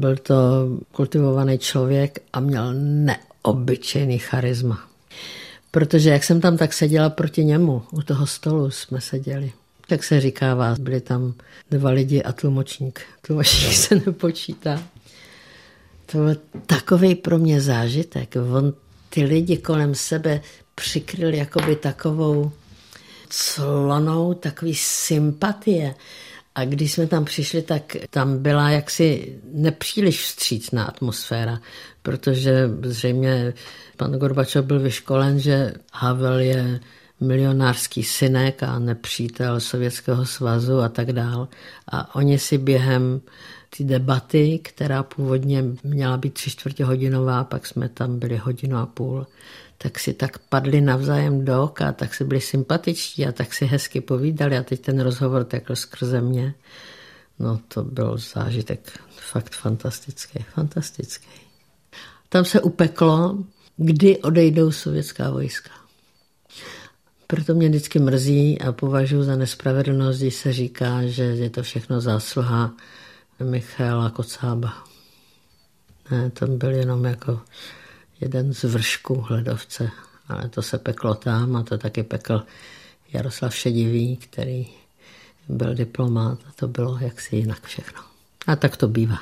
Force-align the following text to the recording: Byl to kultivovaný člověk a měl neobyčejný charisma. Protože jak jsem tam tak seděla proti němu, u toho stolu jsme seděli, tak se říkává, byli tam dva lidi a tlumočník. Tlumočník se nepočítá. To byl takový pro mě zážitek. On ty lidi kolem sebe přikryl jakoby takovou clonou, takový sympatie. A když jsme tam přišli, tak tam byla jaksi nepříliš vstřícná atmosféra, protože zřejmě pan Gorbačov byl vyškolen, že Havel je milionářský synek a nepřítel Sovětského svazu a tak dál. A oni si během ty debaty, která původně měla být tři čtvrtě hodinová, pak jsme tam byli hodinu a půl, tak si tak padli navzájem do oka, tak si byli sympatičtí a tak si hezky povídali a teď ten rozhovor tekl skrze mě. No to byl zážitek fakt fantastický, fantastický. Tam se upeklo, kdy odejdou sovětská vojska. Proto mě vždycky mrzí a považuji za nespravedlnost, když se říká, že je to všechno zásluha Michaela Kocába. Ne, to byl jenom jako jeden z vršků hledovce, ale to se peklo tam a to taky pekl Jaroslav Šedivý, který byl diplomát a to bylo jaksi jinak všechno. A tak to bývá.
Byl 0.00 0.16
to 0.16 0.34
kultivovaný 0.92 1.58
člověk 1.58 2.18
a 2.32 2.40
měl 2.40 2.74
neobyčejný 2.74 4.18
charisma. 4.18 4.88
Protože 5.70 6.10
jak 6.10 6.24
jsem 6.24 6.40
tam 6.40 6.56
tak 6.56 6.72
seděla 6.72 7.10
proti 7.10 7.44
němu, 7.44 7.82
u 7.92 8.02
toho 8.02 8.26
stolu 8.26 8.70
jsme 8.70 9.00
seděli, 9.00 9.52
tak 9.88 10.04
se 10.04 10.20
říkává, 10.20 10.74
byli 10.80 11.00
tam 11.00 11.34
dva 11.70 11.90
lidi 11.90 12.22
a 12.22 12.32
tlumočník. 12.32 13.00
Tlumočník 13.26 13.72
se 13.72 13.94
nepočítá. 14.06 14.82
To 16.06 16.18
byl 16.18 16.36
takový 16.66 17.14
pro 17.14 17.38
mě 17.38 17.60
zážitek. 17.60 18.34
On 18.56 18.74
ty 19.10 19.24
lidi 19.24 19.56
kolem 19.56 19.94
sebe 19.94 20.40
přikryl 20.74 21.34
jakoby 21.34 21.76
takovou 21.76 22.52
clonou, 23.28 24.34
takový 24.34 24.74
sympatie. 24.74 25.94
A 26.56 26.64
když 26.64 26.92
jsme 26.92 27.06
tam 27.06 27.24
přišli, 27.24 27.62
tak 27.62 27.96
tam 28.10 28.38
byla 28.38 28.70
jaksi 28.70 29.38
nepříliš 29.52 30.22
vstřícná 30.22 30.84
atmosféra, 30.84 31.60
protože 32.02 32.70
zřejmě 32.82 33.54
pan 33.96 34.12
Gorbačov 34.12 34.64
byl 34.64 34.80
vyškolen, 34.80 35.38
že 35.38 35.72
Havel 35.92 36.38
je 36.38 36.80
milionářský 37.20 38.02
synek 38.02 38.62
a 38.62 38.78
nepřítel 38.78 39.60
Sovětského 39.60 40.26
svazu 40.26 40.80
a 40.80 40.88
tak 40.88 41.12
dál. 41.12 41.48
A 41.88 42.14
oni 42.14 42.38
si 42.38 42.58
během 42.58 43.20
ty 43.76 43.84
debaty, 43.84 44.58
která 44.58 45.02
původně 45.02 45.64
měla 45.84 46.16
být 46.16 46.34
tři 46.34 46.50
čtvrtě 46.50 46.84
hodinová, 46.84 47.44
pak 47.44 47.66
jsme 47.66 47.88
tam 47.88 48.18
byli 48.18 48.36
hodinu 48.36 48.76
a 48.76 48.86
půl, 48.86 49.26
tak 49.78 49.98
si 49.98 50.14
tak 50.14 50.38
padli 50.38 50.80
navzájem 50.80 51.44
do 51.44 51.62
oka, 51.62 51.92
tak 51.92 52.14
si 52.14 52.24
byli 52.24 52.40
sympatičtí 52.40 53.26
a 53.26 53.32
tak 53.32 53.54
si 53.54 53.66
hezky 53.66 54.00
povídali 54.00 54.58
a 54.58 54.62
teď 54.62 54.80
ten 54.80 55.00
rozhovor 55.00 55.44
tekl 55.44 55.76
skrze 55.76 56.20
mě. 56.20 56.54
No 57.38 57.60
to 57.68 57.82
byl 57.82 58.18
zážitek 58.18 58.98
fakt 59.16 59.54
fantastický, 59.54 60.44
fantastický. 60.54 61.28
Tam 62.28 62.44
se 62.44 62.60
upeklo, 62.60 63.38
kdy 63.76 64.18
odejdou 64.18 64.72
sovětská 64.72 65.30
vojska. 65.30 65.85
Proto 67.26 67.54
mě 67.54 67.68
vždycky 67.68 67.98
mrzí 67.98 68.60
a 68.60 68.72
považuji 68.72 69.22
za 69.22 69.36
nespravedlnost, 69.36 70.20
když 70.20 70.34
se 70.34 70.52
říká, 70.52 71.06
že 71.06 71.22
je 71.22 71.50
to 71.50 71.62
všechno 71.62 72.00
zásluha 72.00 72.72
Michaela 73.44 74.10
Kocába. 74.10 74.84
Ne, 76.10 76.30
to 76.30 76.46
byl 76.46 76.70
jenom 76.70 77.04
jako 77.04 77.40
jeden 78.20 78.54
z 78.54 78.64
vršků 78.64 79.20
hledovce, 79.20 79.90
ale 80.28 80.48
to 80.48 80.62
se 80.62 80.78
peklo 80.78 81.14
tam 81.14 81.56
a 81.56 81.62
to 81.62 81.78
taky 81.78 82.02
pekl 82.02 82.42
Jaroslav 83.12 83.54
Šedivý, 83.54 84.16
který 84.16 84.66
byl 85.48 85.74
diplomát 85.74 86.38
a 86.48 86.52
to 86.52 86.68
bylo 86.68 86.98
jaksi 87.00 87.36
jinak 87.36 87.66
všechno. 87.66 88.00
A 88.46 88.56
tak 88.56 88.76
to 88.76 88.88
bývá. 88.88 89.18